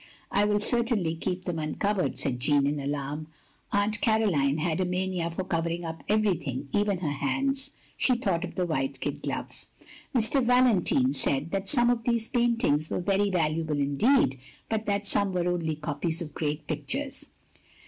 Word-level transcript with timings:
"I 0.31 0.45
will 0.45 0.59
certainly 0.59 1.13
keep 1.13 1.45
them 1.45 1.59
uncovered," 1.59 2.17
said 2.17 2.39
Jeanne, 2.39 2.65
in 2.65 2.79
alarm. 2.79 3.27
"Aunt 3.71 4.01
Caroline 4.01 4.57
had 4.57 4.79
a 4.81 4.85
mania 4.85 5.29
for 5.29 5.43
covering 5.43 5.85
up 5.85 6.01
everything, 6.09 6.69
even 6.73 6.97
her 7.01 7.11
hands"; 7.11 7.69
she 7.95 8.15
thought 8.15 8.43
of 8.43 8.55
the 8.55 8.65
white 8.65 8.99
kid 8.99 9.21
gloves." 9.21 9.69
Mr. 10.15 10.43
Valen. 10.43 10.83
tine 10.83 11.13
said 11.13 11.51
that 11.51 11.69
some 11.69 11.91
of 11.91 12.03
these 12.03 12.27
paintings 12.27 12.89
were 12.89 12.99
very 12.99 13.29
valuable 13.29 13.77
indeed, 13.77 14.39
but 14.69 14.87
that 14.87 15.05
some 15.05 15.33
were 15.33 15.47
only 15.47 15.75
copies 15.75 16.19
of 16.19 16.33
great 16.33 16.65
pictures. 16.65 17.27